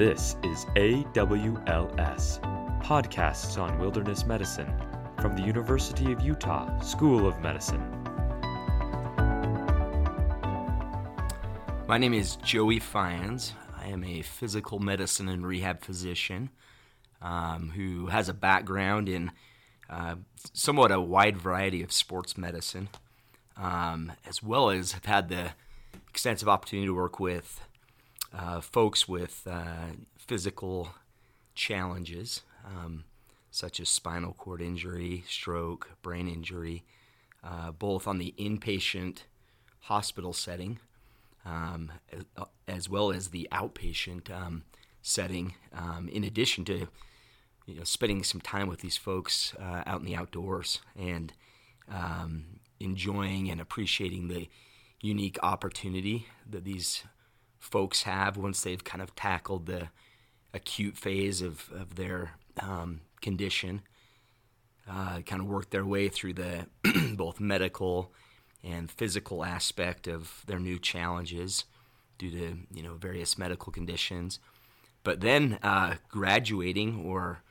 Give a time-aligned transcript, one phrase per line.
[0.00, 2.40] This is AWLS,
[2.82, 4.72] Podcasts on Wilderness Medicine,
[5.20, 7.82] from the University of Utah School of Medicine.
[11.86, 13.52] My name is Joey Fyans.
[13.78, 16.48] I am a physical medicine and rehab physician
[17.20, 19.30] um, who has a background in
[19.90, 20.14] uh,
[20.54, 22.88] somewhat a wide variety of sports medicine,
[23.58, 25.50] um, as well as have had the
[26.08, 27.60] extensive opportunity to work with
[28.32, 30.90] uh, folks with uh, physical
[31.54, 33.04] challenges, um,
[33.50, 36.84] such as spinal cord injury, stroke, brain injury,
[37.42, 39.22] uh, both on the inpatient
[39.80, 40.78] hospital setting
[41.44, 41.92] um,
[42.68, 44.64] as, well as the outpatient um,
[45.02, 46.88] setting, um, in addition to
[47.66, 51.32] you know, spending some time with these folks uh, out in the outdoors and
[51.90, 54.48] um, enjoying and appreciating the
[55.00, 57.04] unique opportunity that these
[57.60, 59.88] folks have once they've kind of tackled the
[60.52, 63.82] acute phase of, of their um, condition,
[64.90, 66.66] uh, kind of worked their way through the
[67.16, 68.12] both medical
[68.64, 71.64] and physical aspect of their new challenges
[72.18, 74.38] due to you know various medical conditions,
[75.04, 77.42] but then uh, graduating or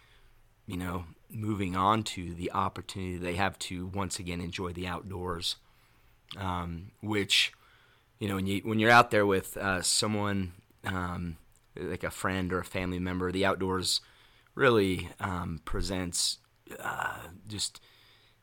[0.67, 5.55] you know moving on to the opportunity they have to once again enjoy the outdoors,
[6.37, 7.53] um, which
[8.19, 10.53] you know when you when you're out there with uh, someone
[10.85, 11.37] um,
[11.75, 14.01] like a friend or a family member, the outdoors
[14.55, 16.39] really um, presents
[16.79, 17.79] uh, just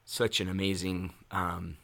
[0.05, 1.77] such an amazing um,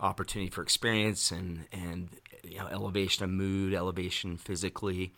[0.00, 2.08] opportunity for experience and and
[2.42, 5.12] you know, elevation of mood, elevation physically.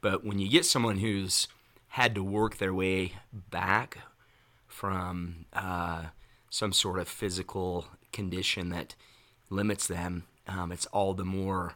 [0.00, 1.48] But when you get someone who's
[1.88, 3.98] had to work their way back
[4.66, 6.04] from uh,
[6.50, 8.94] some sort of physical condition that
[9.50, 11.74] limits them, um, it's all the more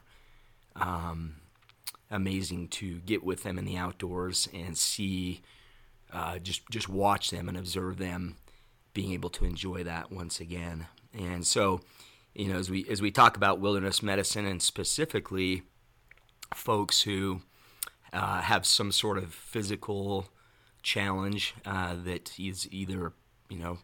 [0.75, 1.35] um,
[2.09, 5.41] amazing to get with them in the outdoors and see,
[6.11, 8.35] uh, just just watch them and observe them
[8.93, 10.87] being able to enjoy that once again.
[11.17, 11.81] And so,
[12.33, 15.63] you know, as we as we talk about wilderness medicine and specifically
[16.53, 17.41] folks who
[18.11, 20.27] uh, have some sort of physical
[20.83, 23.13] challenge uh, that is either
[23.49, 23.79] you know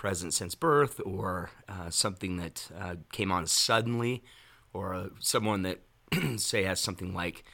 [0.00, 4.24] present since birth or uh, something that uh, came on suddenly
[4.72, 5.78] or uh, someone that
[6.38, 7.44] say has something like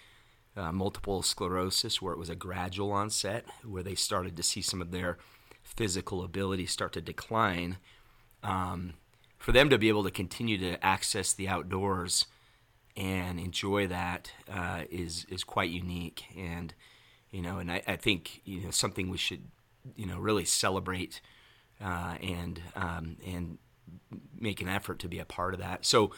[0.56, 4.80] uh, multiple sclerosis where it was a gradual onset where they started to see some
[4.80, 5.18] of their
[5.64, 7.78] physical ability start to decline
[8.44, 8.94] um,
[9.36, 12.26] for them to be able to continue to access the outdoors
[12.96, 16.22] and enjoy that uh, is is quite unique.
[16.38, 16.72] And
[17.32, 19.48] you know and I, I, think you know something we should
[19.96, 21.20] you know really celebrate
[21.82, 23.58] uh, and um, and
[24.38, 26.10] make an effort to be a part of that so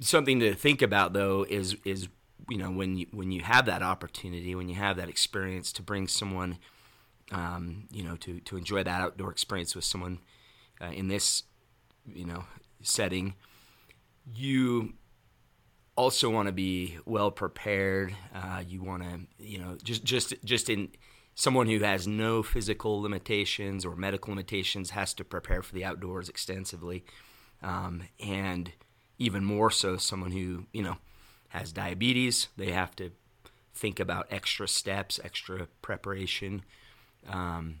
[0.00, 2.08] something to think about though is is
[2.48, 5.82] you know when you when you have that opportunity when you have that experience to
[5.82, 6.58] bring someone
[7.30, 10.18] um, you know to to enjoy that outdoor experience with someone
[10.80, 11.44] uh, in this
[12.06, 12.44] you know
[12.82, 13.34] setting
[14.32, 14.94] you
[15.96, 18.14] also want to be well prepared.
[18.34, 20.88] Uh, you want to, you know, just just just in
[21.34, 26.28] someone who has no physical limitations or medical limitations has to prepare for the outdoors
[26.28, 27.04] extensively,
[27.62, 28.72] um, and
[29.18, 30.96] even more so, someone who you know
[31.48, 33.10] has diabetes, they have to
[33.74, 36.62] think about extra steps, extra preparation.
[37.28, 37.80] Um,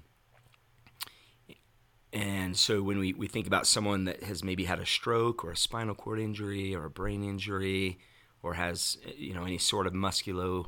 [2.12, 5.52] and so when we, we think about someone that has maybe had a stroke or
[5.52, 7.98] a spinal cord injury or a brain injury
[8.42, 10.66] or has you know any sort of musculo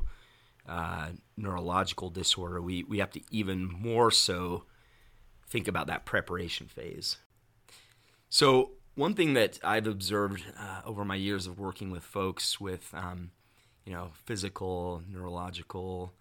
[0.67, 4.63] uh, neurological disorder, we, we have to even more so
[5.47, 7.17] think about that preparation phase.
[8.29, 12.89] So one thing that I've observed uh, over my years of working with folks with
[12.93, 13.31] um,
[13.85, 16.13] you know physical, neurological,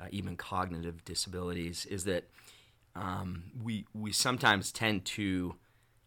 [0.00, 2.24] uh, even cognitive disabilities is that
[2.94, 5.56] um, we we sometimes tend to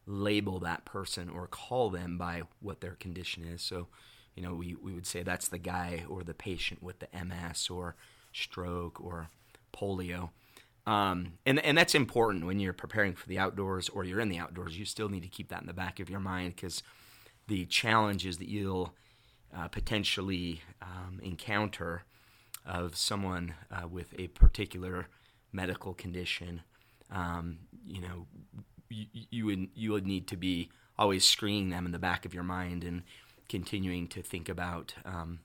[0.07, 3.61] label that person or call them by what their condition is.
[3.61, 3.87] So,
[4.35, 7.69] you know, we, we would say that's the guy or the patient with the MS
[7.69, 7.95] or
[8.33, 9.29] stroke or
[9.73, 10.29] polio.
[10.85, 14.37] Um, and, and that's important when you're preparing for the outdoors or you're in the
[14.37, 14.77] outdoors.
[14.77, 16.83] You still need to keep that in the back of your mind because
[17.47, 18.93] the challenges that you'll
[19.55, 22.03] uh, potentially um, encounter
[22.65, 25.07] of someone uh, with a particular
[25.51, 26.61] medical condition
[27.11, 28.25] um, you know,
[28.89, 32.33] you, you would you would need to be always screening them in the back of
[32.33, 33.03] your mind and
[33.49, 35.39] continuing to think about um,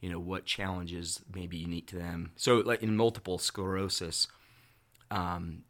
[0.00, 2.32] you know what challenges may be unique to them.
[2.36, 4.28] So, like in multiple sclerosis,
[5.10, 5.62] um,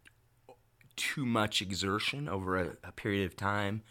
[0.97, 3.83] too much exertion over a, a, period of time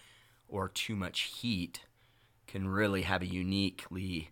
[0.47, 1.81] or too much heat
[2.47, 4.31] can really have a uniquely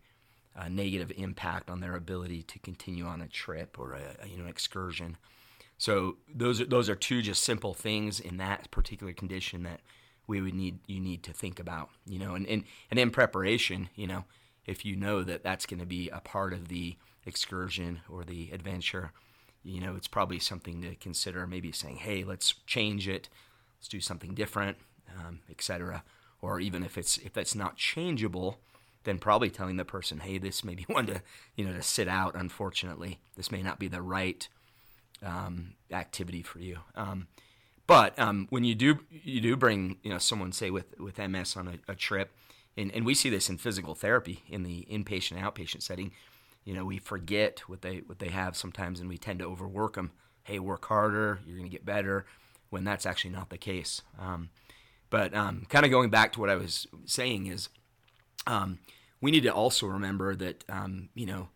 [0.55, 4.43] a negative impact on their ability to continue on a trip or a, you know
[4.43, 5.17] an excursion.
[5.77, 9.81] So those are those are two just simple things in that particular condition that
[10.27, 11.89] we would need you need to think about.
[12.05, 14.25] You know, and and, and in preparation, you know,
[14.65, 18.51] if you know that that's going to be a part of the excursion or the
[18.51, 19.11] adventure,
[19.63, 21.45] you know, it's probably something to consider.
[21.47, 23.29] Maybe saying, hey, let's change it,
[23.79, 24.77] let's do something different,
[25.17, 26.03] um, etc.
[26.41, 28.59] Or even if it's if that's not changeable
[29.03, 31.21] then probably telling the person, hey, this may be one to,
[31.55, 32.35] you know, to sit out.
[32.35, 34.47] Unfortunately, this may not be the right
[35.23, 36.79] um, activity for you.
[36.95, 37.27] Um,
[37.87, 41.57] but um, when you do you do bring you know someone say with with MS
[41.57, 42.31] on a, a trip,
[42.77, 46.11] and, and we see this in physical therapy in the inpatient outpatient setting,
[46.63, 49.95] you know we forget what they what they have sometimes, and we tend to overwork
[49.95, 50.11] them.
[50.43, 52.25] Hey, work harder, you're going to get better,
[52.69, 54.01] when that's actually not the case.
[54.19, 54.49] Um,
[55.09, 57.69] but um, kind of going back to what I was saying is
[58.45, 58.79] um,
[59.21, 61.49] we need to also remember that um, you know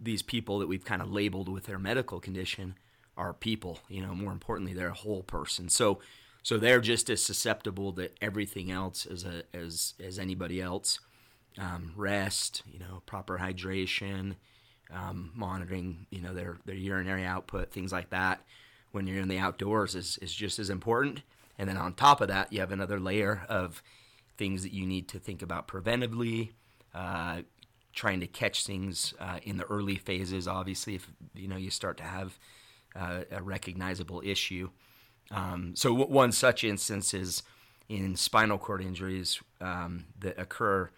[0.00, 2.76] these people that we've kind of labeled with their medical condition
[3.20, 3.80] are people.
[3.88, 5.68] You know, more importantly, they're a whole person.
[5.68, 6.00] So
[6.42, 10.98] so they're just as susceptible to everything else as a, as as anybody else.
[11.58, 14.36] Um, rest, you know, proper hydration,
[14.94, 18.42] um, monitoring, you know, their their urinary output, things like that.
[18.92, 21.22] When you're in the outdoors, is is just as important.
[21.58, 23.82] And then on top of that, you have another layer of
[24.38, 26.52] things that you need to think about preventively,
[26.94, 27.42] uh,
[27.92, 30.48] trying to catch things uh, in the early phases.
[30.48, 32.38] Obviously, if you know you start to have
[32.96, 34.70] uh, a recognizable issue.
[35.30, 37.42] Um, so w- one such instance is
[37.88, 40.90] in spinal cord injuries um, that occur,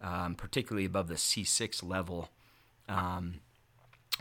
[0.00, 2.28] um, particularly above the C6 level,
[2.88, 3.40] um,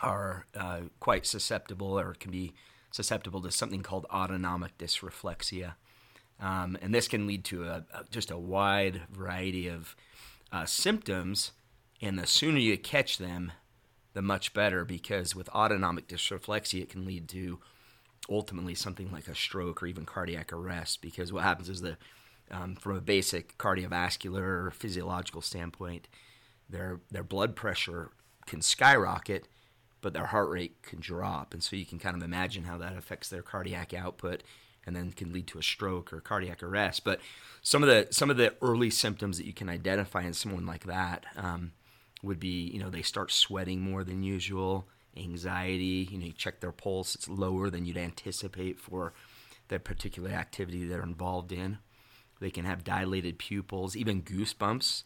[0.01, 2.53] are uh, quite susceptible or can be
[2.91, 5.73] susceptible to something called autonomic dysreflexia.
[6.39, 9.95] Um, and this can lead to a, a, just a wide variety of
[10.51, 11.51] uh, symptoms.
[12.01, 13.51] And the sooner you catch them,
[14.13, 17.59] the much better, because with autonomic dysreflexia, it can lead to
[18.29, 21.01] ultimately something like a stroke or even cardiac arrest.
[21.01, 21.97] Because what happens is that,
[22.51, 26.07] um, from a basic cardiovascular or physiological standpoint,
[26.69, 28.11] their their blood pressure
[28.45, 29.47] can skyrocket,
[30.01, 32.97] but their heart rate can drop, and so you can kind of imagine how that
[32.97, 34.43] affects their cardiac output
[34.85, 37.03] and then can lead to a stroke or cardiac arrest.
[37.03, 37.19] But
[37.61, 40.85] some of the some of the early symptoms that you can identify in someone like
[40.85, 41.73] that um,
[42.23, 46.07] would be, you know, they start sweating more than usual, anxiety.
[46.11, 49.13] You know, you check their pulse; it's lower than you'd anticipate for
[49.69, 51.77] that particular activity they're involved in.
[52.39, 55.03] They can have dilated pupils, even goosebumps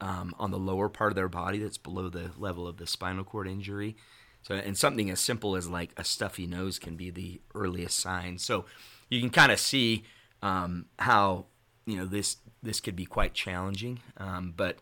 [0.00, 3.24] um, on the lower part of their body that's below the level of the spinal
[3.24, 3.96] cord injury.
[4.42, 8.38] So, and something as simple as like a stuffy nose can be the earliest sign.
[8.38, 8.64] So,
[9.08, 10.04] you can kind of see
[10.42, 11.46] um, how
[11.86, 14.78] you know this this could be quite challenging, um, but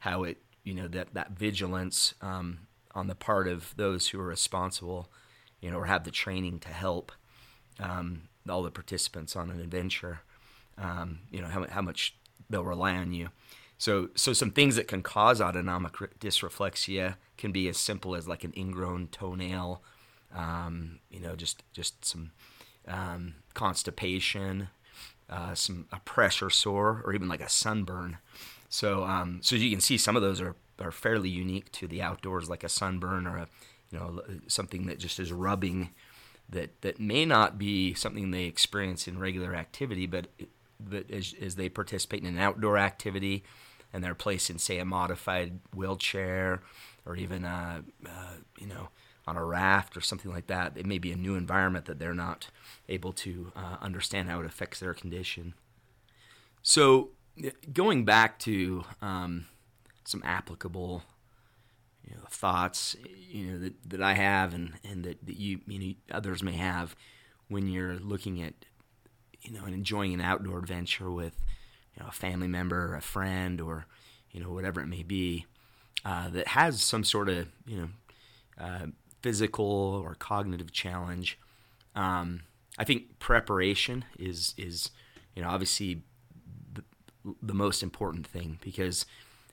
[0.00, 4.26] how it you know that that vigilance um, on the part of those who are
[4.26, 5.08] responsible,
[5.60, 7.12] you know, or have the training to help
[7.80, 10.20] um, all the participants on an adventure,
[10.78, 12.16] um, you know, how how much
[12.50, 13.28] they'll rely on you.
[13.78, 18.44] So, so some things that can cause autonomic dysreflexia can be as simple as like
[18.44, 19.82] an ingrown toenail,
[20.34, 22.30] um, you know, just just some
[22.86, 24.68] um, constipation,
[25.28, 28.18] uh, some a pressure sore, or even like a sunburn.
[28.74, 32.02] So, um, so you can see some of those are, are fairly unique to the
[32.02, 33.48] outdoors, like a sunburn or a
[33.92, 35.90] you know something that just is rubbing
[36.48, 40.26] that that may not be something they experience in regular activity, but
[40.80, 43.44] but as, as they participate in an outdoor activity
[43.92, 46.60] and they're placed in say a modified wheelchair
[47.06, 48.88] or even a, uh, you know
[49.24, 50.72] on a raft or something like that.
[50.74, 52.48] It may be a new environment that they're not
[52.88, 55.54] able to uh, understand how it affects their condition.
[56.60, 57.10] So,
[57.72, 59.46] going back to um,
[60.04, 61.02] some applicable
[62.08, 62.96] you know, thoughts,
[63.28, 66.52] you know that, that I have and, and that, that you, you know, others may
[66.52, 66.94] have
[67.48, 68.54] when you're looking at
[69.42, 71.42] you know and enjoying an outdoor adventure with
[71.96, 73.86] you know a family member, or a friend, or
[74.30, 75.46] you know whatever it may be
[76.04, 77.88] uh, that has some sort of you know
[78.58, 78.86] uh,
[79.22, 79.66] physical
[80.04, 81.38] or cognitive challenge.
[81.94, 82.42] Um,
[82.78, 84.90] I think preparation is is
[85.34, 86.02] you know obviously
[87.42, 89.06] the most important thing because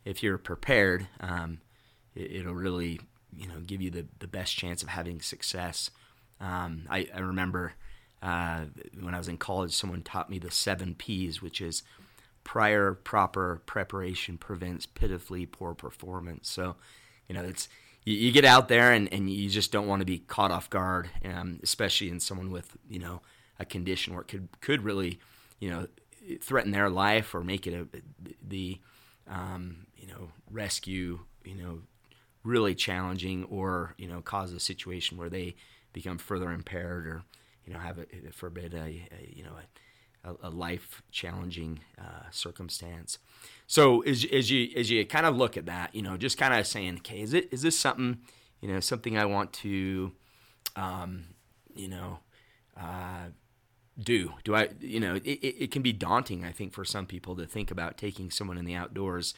[0.05, 1.59] if you're prepared, um,
[2.15, 2.99] it, will really
[3.35, 5.89] you know give you the, the best chance of having success.
[6.39, 7.73] Um, I, I, remember
[8.21, 8.65] uh,
[8.99, 11.83] when I was in college, someone taught me the seven P's, which is
[12.43, 16.49] prior proper preparation prevents pitifully poor performance.
[16.49, 16.75] So,
[17.27, 17.69] you know, it's
[18.03, 20.69] you, you, get out there and, and you just don't want to be caught off
[20.69, 23.21] guard, um, especially in someone with you know
[23.59, 25.19] a condition where it could could really
[25.59, 25.87] you know
[26.38, 27.88] threaten their life or make it a
[28.45, 28.79] the
[29.27, 31.81] um, you know rescue you know
[32.43, 35.55] really challenging or you know cause a situation where they
[35.93, 37.23] become further impaired or
[37.65, 39.53] you know have a forbid a, a you know
[40.23, 43.17] a, a life challenging uh, circumstance.
[43.67, 46.53] So as, as you as you kind of look at that, you know, just kind
[46.53, 48.19] of saying, okay, is it is this something
[48.61, 50.11] you know something I want to,
[50.75, 51.25] um,
[51.75, 52.19] you know,
[52.77, 53.29] uh,
[54.03, 54.34] do?
[54.43, 57.46] Do I you know it, it can be daunting I think for some people to
[57.46, 59.34] think about taking someone in the outdoors,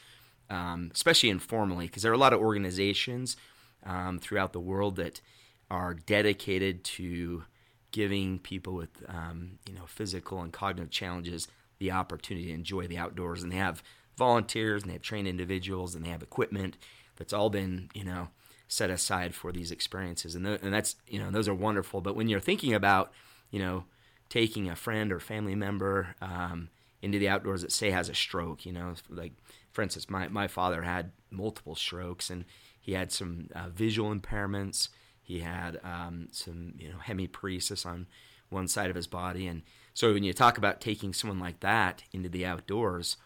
[0.49, 3.37] um, especially informally, because there are a lot of organizations
[3.85, 5.21] um, throughout the world that
[5.69, 7.43] are dedicated to
[7.91, 11.47] giving people with um, you know physical and cognitive challenges
[11.79, 13.83] the opportunity to enjoy the outdoors, and they have
[14.17, 16.77] volunteers and they have trained individuals and they have equipment
[17.15, 18.29] that's all been you know
[18.67, 22.01] set aside for these experiences, and th- and that's you know those are wonderful.
[22.01, 23.11] But when you're thinking about
[23.51, 23.85] you know
[24.33, 26.69] taking a friend or family member um,
[27.03, 29.33] into the outdoors that say has a stroke, you know, like
[29.71, 32.45] for instance, my my father had multiple strokes and
[32.81, 34.89] he had some uh, visual impairments
[35.23, 38.07] he had um, some, you know, hemiparesis on
[38.49, 39.61] one side of his body, and
[39.93, 43.17] so when you talk about taking someone like that into the outdoors,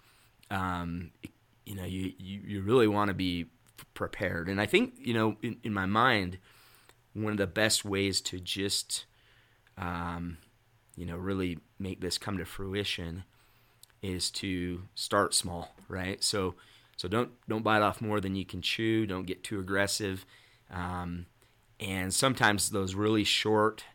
[0.51, 1.11] um,
[1.65, 3.45] you know, you, you, you really want to be
[3.93, 4.47] prepared.
[4.49, 6.37] And I think, you know, in, in my mind,
[7.13, 9.05] one of the best ways to just,
[9.77, 10.37] um,
[10.97, 13.23] you know, really make this come to fruition
[14.01, 16.21] is to start small, right?
[16.23, 16.55] So,
[16.97, 19.05] so don't don't bite off more than you can chew.
[19.05, 20.25] Don't get too aggressive.
[20.71, 21.27] Um,
[21.79, 23.85] and sometimes those really short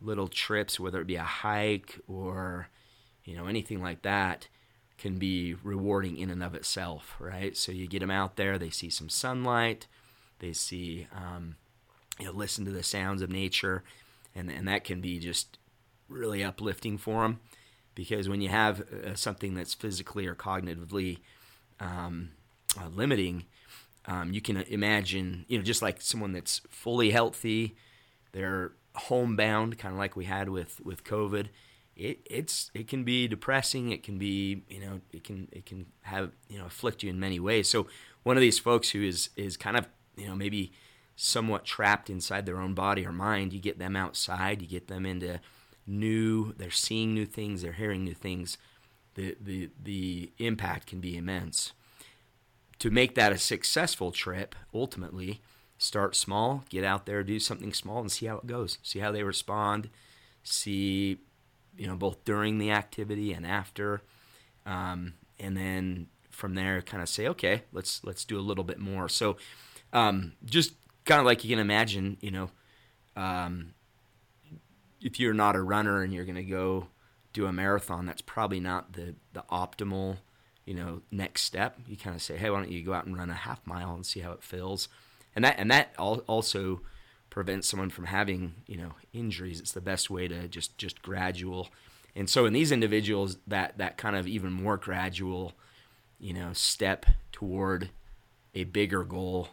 [0.00, 2.68] little trips, whether it be a hike or
[3.24, 4.48] you know anything like that,
[4.98, 7.56] can be rewarding in and of itself, right?
[7.56, 9.86] So you get them out there, they see some sunlight,
[10.40, 11.56] they see, um,
[12.18, 13.82] you know, listen to the sounds of nature,
[14.34, 15.58] and and that can be just
[16.08, 17.40] really uplifting for them,
[17.94, 21.18] because when you have uh, something that's physically or cognitively
[21.80, 22.30] um,
[22.80, 23.44] uh, limiting,
[24.06, 27.76] um, you can imagine, you know, just like someone that's fully healthy,
[28.32, 31.48] they're homebound, kind of like we had with with COVID.
[31.96, 33.90] It it's it can be depressing.
[33.90, 37.20] It can be you know it can it can have you know afflict you in
[37.20, 37.68] many ways.
[37.68, 37.86] So
[38.24, 40.72] one of these folks who is is kind of you know maybe
[41.16, 45.06] somewhat trapped inside their own body or mind, you get them outside, you get them
[45.06, 45.40] into
[45.86, 46.52] new.
[46.54, 47.62] They're seeing new things.
[47.62, 48.58] They're hearing new things.
[49.14, 51.72] The the the impact can be immense
[52.78, 55.40] to make that a successful trip, ultimately,
[55.78, 58.78] start small, get out there, do something small, and see how it goes.
[58.82, 59.90] See how they respond.
[60.42, 61.18] See,
[61.76, 64.02] you know, both during the activity and after,
[64.66, 68.78] um, and then from there, kind of say, okay, let's let's do a little bit
[68.78, 69.08] more.
[69.08, 69.36] So,
[69.92, 70.74] um, just
[71.04, 72.50] kind of like you can imagine, you know,
[73.16, 73.74] um,
[75.04, 76.88] if you're not a runner and you're going to go
[77.32, 80.16] do a marathon, that's probably not the the optimal
[80.64, 81.78] you know next step.
[81.86, 83.94] You kind of say hey why don't you go out and run a half mile
[83.94, 84.88] and see how it feels?
[85.36, 86.80] And that and that also
[87.30, 89.60] prevents someone from having you know injuries.
[89.60, 91.68] It's the best way to just just gradual.
[92.16, 95.52] And so in these individuals that that kind of even more gradual
[96.18, 97.90] you know step toward
[98.54, 99.48] a bigger goal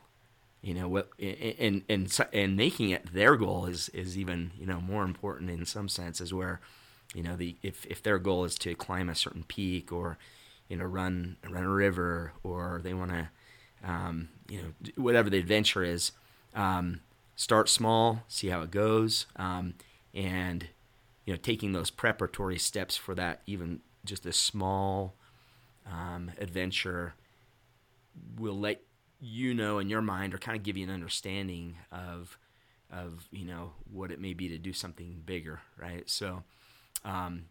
[0.62, 4.80] you know what and and and making it their goal is is even you know
[4.80, 6.60] more important in some senses where
[7.16, 10.18] you know the if if their goal is to climb a certain peak or
[10.70, 13.30] you know run run a river or they want to
[13.84, 16.12] um, you know whatever the adventure is
[16.56, 17.02] um,
[17.36, 19.74] start small see how it goes um,
[20.14, 20.68] and
[21.26, 25.16] you know taking those preparatory steps for that even just a small
[25.92, 27.16] um, adventure
[28.38, 28.82] will let
[29.22, 32.38] you know in your mind or kind of give you an understanding of
[32.92, 36.44] of you know what it may be to do something bigger right so
[37.04, 37.46] um,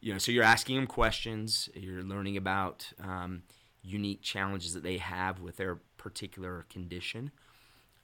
[0.00, 3.42] you know, so you're asking them questions, you're learning about um,
[3.82, 7.30] unique challenges that they have with their particular condition.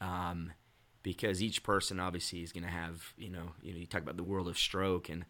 [0.01, 0.53] Um,
[1.03, 4.17] because each person obviously is going to have, you know, you know, you talk about
[4.17, 5.25] the world of stroke and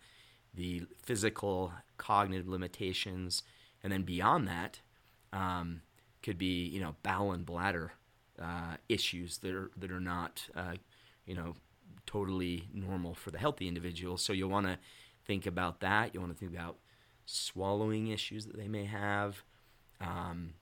[0.54, 3.42] the physical, cognitive limitations,
[3.82, 4.80] and then beyond that,
[5.32, 5.82] um,
[6.24, 7.92] could be, you know, bowel and bladder
[8.40, 10.74] uh, issues that are that are not, uh,
[11.26, 11.54] you know,
[12.06, 14.16] totally normal for the healthy individual.
[14.16, 14.78] So you'll want to
[15.26, 16.14] think about that.
[16.14, 16.76] You want to think about
[17.26, 19.42] swallowing issues that they may have.
[20.00, 20.54] Um,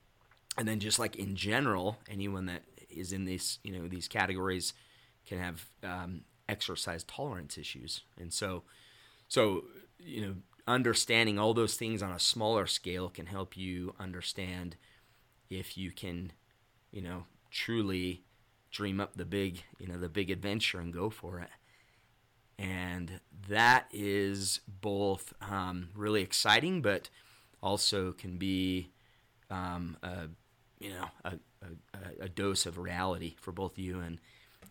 [0.57, 4.73] and then just like in general, anyone that is in these, you know, these categories
[5.25, 8.01] can have um, exercise tolerance issues.
[8.19, 8.63] And so,
[9.27, 9.63] so,
[9.97, 10.35] you know,
[10.67, 14.75] understanding all those things on a smaller scale can help you understand
[15.59, 16.31] if you can,
[16.91, 18.23] you know, truly
[18.71, 21.49] dream up the big, you know, the big adventure and go for it
[22.57, 23.19] and
[23.49, 27.09] that is both um, really exciting, but
[27.61, 28.89] also can be,
[29.49, 30.27] um, a,
[30.79, 34.19] you know, a, a, a, dose of reality for both you and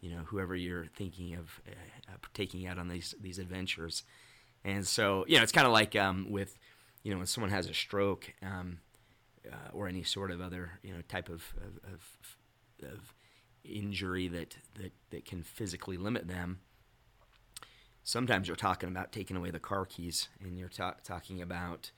[0.00, 4.02] you know whoever you're thinking of uh, taking out on these these adventures.
[4.64, 6.58] And so you know it's kind of like um, with
[7.02, 8.78] you know when someone has a stroke um,
[9.50, 13.14] uh, or any sort of other you know type of of, of, of
[13.64, 16.60] injury that, that that can physically limit them.
[18.04, 21.90] Sometimes you're talking about taking away the car keys, and you're ta- talking about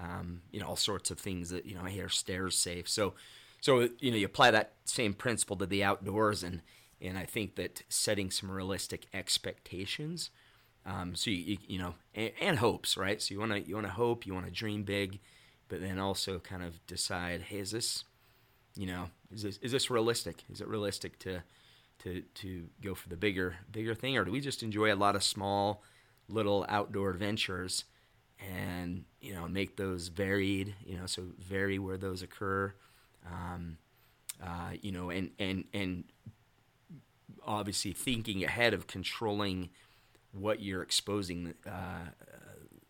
[0.00, 2.88] um, you know all sorts of things that you know here stairs safe.
[2.88, 3.14] So
[3.60, 6.62] so you know you apply that same principle to the outdoors, and
[7.00, 10.30] and I think that setting some realistic expectations.
[10.84, 13.74] Um, so you, you, you know and, and, hopes right so you want to you
[13.74, 15.18] want to hope you want to dream big
[15.68, 18.04] but then also kind of decide hey is this
[18.76, 20.44] you know is this is this realistic?
[20.52, 21.42] Is it realistic to
[22.00, 24.16] to to go for the bigger bigger thing?
[24.16, 25.82] Or do we just enjoy a lot of small
[26.28, 27.84] little outdoor adventures
[28.38, 32.74] and you know make those varied you know so vary where those occur?
[33.26, 33.78] Um,
[34.42, 36.04] uh, you know and and and
[37.44, 39.70] obviously thinking ahead of controlling
[40.32, 42.10] what you're exposing uh,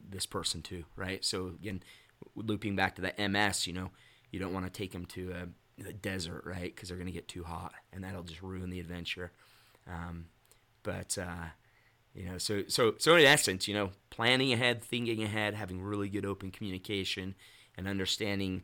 [0.06, 1.24] this person to right?
[1.24, 1.82] So again
[2.34, 3.90] looping back to the ms you know
[4.30, 7.12] you don't want to take them to a, a desert right because they're going to
[7.12, 9.32] get too hot and that'll just ruin the adventure
[9.88, 10.26] um,
[10.82, 11.46] but uh,
[12.16, 16.08] you know, so so so in essence, you know, planning ahead, thinking ahead, having really
[16.08, 17.34] good open communication,
[17.76, 18.62] and understanding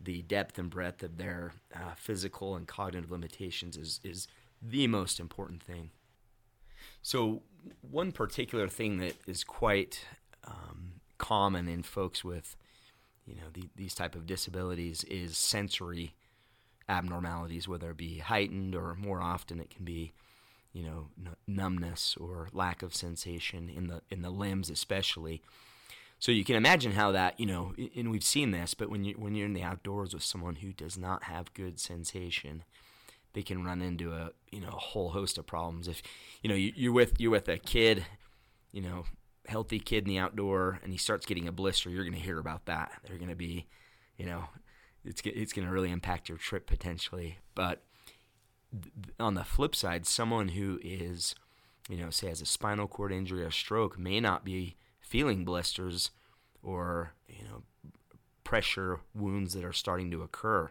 [0.00, 4.26] the depth and breadth of their uh, physical and cognitive limitations is is
[4.62, 5.90] the most important thing.
[7.02, 7.42] So
[7.82, 10.06] one particular thing that is quite
[10.44, 12.56] um, common in folks with
[13.26, 16.14] you know the, these type of disabilities is sensory
[16.88, 20.12] abnormalities, whether it be heightened or more often it can be
[20.72, 25.42] you know n- numbness or lack of sensation in the in the limbs especially.
[26.18, 29.14] So you can imagine how that you know and we've seen this but when you
[29.14, 32.64] when you're in the outdoors with someone who does not have good sensation
[33.34, 35.86] they can run into a you know a whole host of problems.
[35.88, 36.02] If
[36.42, 38.04] you know you, are with you're with a kid
[38.72, 39.04] you know
[39.46, 42.38] healthy kid in the outdoor and he starts getting a blister you're going to hear
[42.38, 43.66] about that they're going to be
[44.16, 44.44] you know
[45.04, 47.82] it's it's going to really impact your trip potentially but
[49.20, 51.34] on the flip side, someone who is,
[51.88, 56.10] you know, say has a spinal cord injury or stroke may not be feeling blisters
[56.62, 57.62] or, you know,
[58.42, 60.70] pressure wounds that are starting to occur.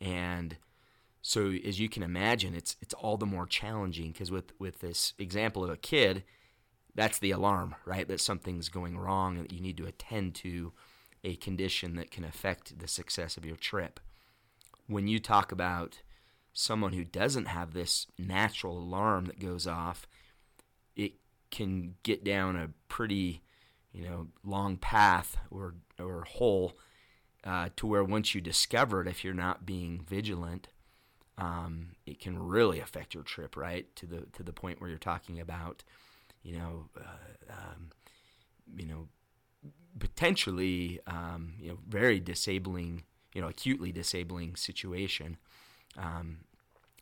[0.00, 0.56] And
[1.22, 5.12] so as you can imagine, it's it's all the more challenging because with with this
[5.18, 6.24] example of a kid,
[6.94, 8.06] that's the alarm, right?
[8.08, 10.72] That something's going wrong and that you need to attend to
[11.22, 14.00] a condition that can affect the success of your trip.
[14.86, 16.00] When you talk about
[16.52, 20.06] someone who doesn't have this natural alarm that goes off,
[20.96, 21.12] it
[21.50, 23.42] can get down a pretty,
[23.92, 26.72] you know, long path or or hole
[27.44, 30.68] uh, to where once you discover it, if you're not being vigilant,
[31.38, 33.94] um, it can really affect your trip, right?
[33.96, 35.84] To the to the point where you're talking about,
[36.42, 37.90] you know, uh, um,
[38.76, 39.08] you know,
[39.98, 45.36] potentially, um, you know, very disabling, you know, acutely disabling situation.
[45.98, 46.38] Um,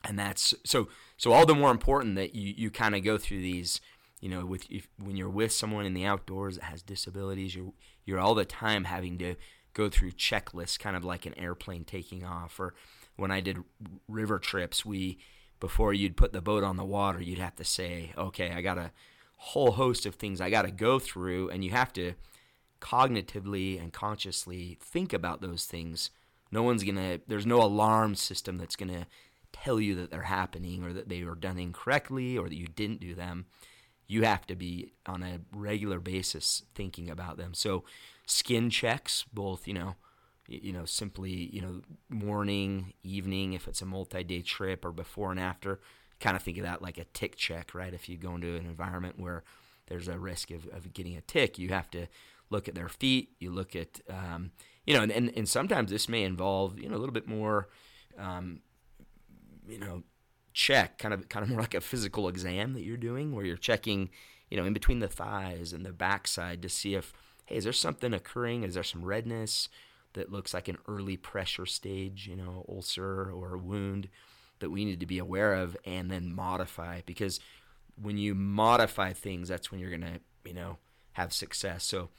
[0.05, 3.41] and that's so so all the more important that you, you kind of go through
[3.41, 3.81] these
[4.21, 7.73] you know with if, when you're with someone in the outdoors that has disabilities you're
[8.05, 9.35] you're all the time having to
[9.75, 12.75] go through checklists kind of like an airplane taking off or
[13.17, 13.59] when I did
[14.09, 15.19] river trips we
[15.61, 18.79] before you'd put the boat on the water you'd have to say okay I got
[18.79, 18.93] a
[19.39, 22.15] whole host of things I got to go through and you have to
[22.81, 26.11] cognitively and consciously think about those things.
[26.51, 29.07] No one's gonna there's no alarm system that's gonna
[29.53, 33.01] tell you that they're happening or that they were done incorrectly or that you didn't
[33.01, 33.47] do them.
[34.07, 37.55] You have to be on a regular basis thinking about them.
[37.55, 37.85] So
[38.27, 39.95] skin checks both you know
[40.47, 45.41] you know simply you know morning evening if it's a multi-day trip or before and
[45.41, 45.81] after
[46.21, 48.67] kind of think of that like a tick check right if you go into an
[48.67, 49.45] environment where
[49.87, 52.07] there's a risk of, of getting a tick you have to
[52.51, 54.51] look at their feet you look at um,
[54.87, 57.69] you know and, and, and sometimes this may involve you know a little bit more
[58.19, 58.61] um,
[59.69, 60.03] you know,
[60.53, 63.57] check, kind of kind of more like a physical exam that you're doing, where you're
[63.57, 64.11] checking,
[64.51, 67.13] you know, in between the thighs and the backside to see if,
[67.47, 68.65] hey, is there something occurring?
[68.65, 69.69] Is there some redness
[70.15, 74.09] that looks like an early pressure stage, you know, ulcer or a wound
[74.61, 77.03] that we need to be aware of and then modify?
[77.07, 77.41] Because
[78.01, 80.79] when you modify things, that's when you're gonna, you know,
[81.13, 81.85] have success.
[81.85, 82.11] So,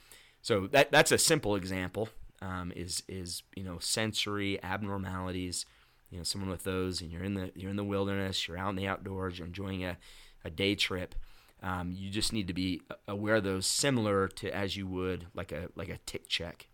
[0.41, 2.09] so that that's a simple example.
[2.41, 5.65] Um, is is you know sensory abnormalities
[6.09, 8.69] you know someone with those and you're in the you're in the wilderness you're out
[8.69, 9.97] in the outdoors you're enjoying a,
[10.43, 11.15] a day trip
[11.61, 15.51] um, you just need to be aware of those similar to as you would like
[15.51, 16.67] a like a tick check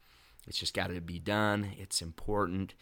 [0.48, 2.74] it's just got to be done it's important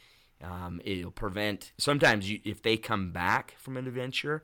[0.43, 4.43] Um, it'll prevent sometimes you, if they come back from an adventure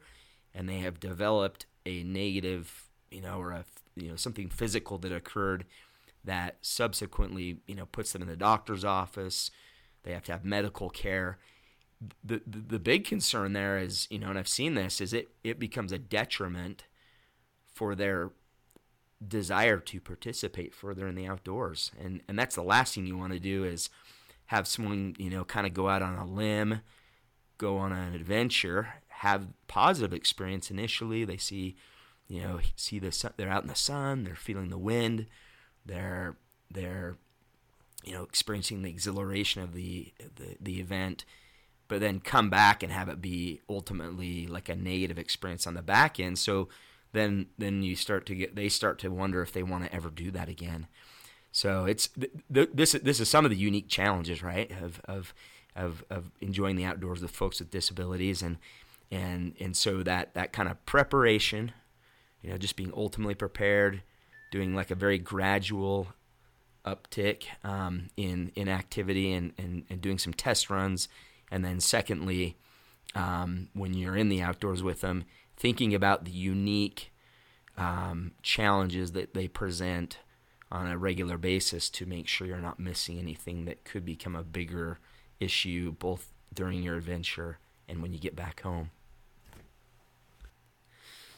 [0.53, 5.11] and they have developed a negative, you know, or a you know something physical that
[5.11, 5.65] occurred
[6.23, 9.51] that subsequently you know puts them in the doctor's office.
[10.03, 11.37] They have to have medical care.
[12.23, 15.29] The, the, the big concern there is you know, and I've seen this is it
[15.43, 16.85] it becomes a detriment
[17.73, 18.31] for their
[19.25, 23.33] desire to participate further in the outdoors, and and that's the last thing you want
[23.33, 23.89] to do is
[24.49, 26.81] have someone you know kind of go out on a limb,
[27.57, 31.25] go on an adventure, have positive experience initially.
[31.25, 31.75] They see
[32.27, 35.25] you know see the sun, they're out in the sun, they're feeling the wind
[35.89, 36.35] they're
[36.71, 37.17] they're
[38.03, 41.25] you know experiencing the exhilaration of the, the the event
[41.87, 45.81] but then come back and have it be ultimately like a negative experience on the
[45.81, 46.69] back end so
[47.11, 50.09] then then you start to get they start to wonder if they want to ever
[50.09, 50.87] do that again
[51.51, 55.33] so it's th- th- this this is some of the unique challenges right of of
[55.75, 58.57] of, of enjoying the outdoors with folks with disabilities and
[59.11, 61.71] and and so that that kind of preparation
[62.41, 64.01] you know just being ultimately prepared
[64.51, 66.07] doing like a very gradual
[66.85, 71.07] uptick um, in in activity and, and, and doing some test runs,
[71.51, 72.57] and then secondly,
[73.15, 75.25] um, when you're in the outdoors with them,
[75.57, 77.11] thinking about the unique
[77.77, 80.17] um, challenges that they present
[80.71, 84.43] on a regular basis to make sure you're not missing anything that could become a
[84.43, 84.99] bigger
[85.39, 88.91] issue both during your adventure and when you get back home.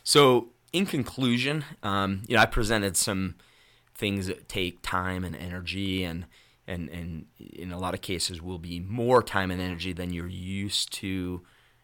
[0.03, 3.35] So in conclusion, um, you know, I presented some
[3.95, 6.25] things that take time and energy, and
[6.67, 10.27] and and in a lot of cases will be more time and energy than you're
[10.27, 11.41] used to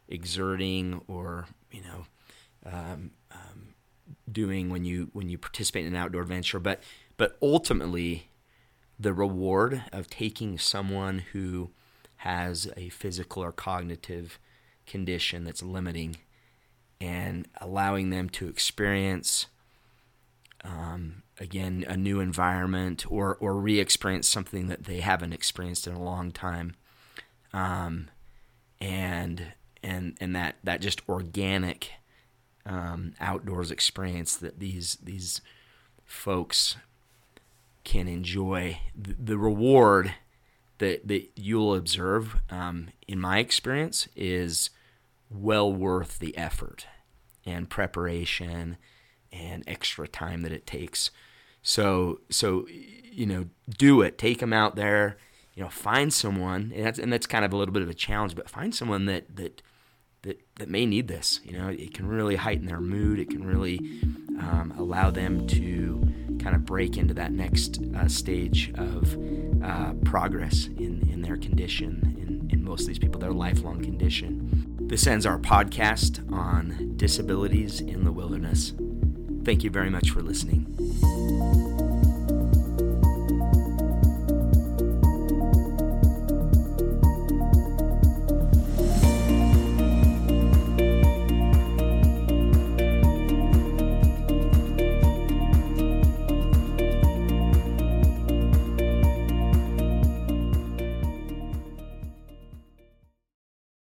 [0.10, 2.06] exerting or you know
[2.66, 3.74] um, um,
[4.32, 6.60] doing when you when you participate in an outdoor adventure.
[6.60, 6.82] But
[7.17, 8.30] but ultimately,
[8.99, 11.71] the reward of taking someone who
[12.17, 14.39] has a physical or cognitive
[14.86, 16.17] condition that's limiting
[16.99, 19.47] and allowing them to experience
[20.63, 26.01] um, again a new environment or or re-experience something that they haven't experienced in a
[26.01, 26.75] long time
[27.53, 28.10] um,
[28.82, 29.53] and
[29.84, 31.91] and and that that just organic
[32.65, 35.41] um, outdoors experience that these these
[36.03, 36.77] folks
[37.88, 40.13] can enjoy the, the reward
[40.80, 44.69] that that you'll observe um, in my experience is
[45.30, 46.86] well worth the effort
[47.45, 48.76] and preparation
[49.32, 51.12] and extra time that it takes.
[51.62, 54.17] So so you know, do it.
[54.17, 55.17] Take them out there.
[55.56, 57.93] You know, find someone, and that's, and that's kind of a little bit of a
[57.95, 58.36] challenge.
[58.36, 59.62] But find someone that that
[60.23, 61.39] that that may need this.
[61.45, 63.17] You know, it can really heighten their mood.
[63.17, 63.78] It can really
[64.39, 69.17] um, allow them to kind of break into that next uh, stage of
[69.63, 72.15] uh, progress in in their condition.
[72.19, 74.78] In, in most of these people, their lifelong condition.
[74.82, 78.73] This ends our podcast on disabilities in the wilderness.
[79.43, 81.66] Thank you very much for listening.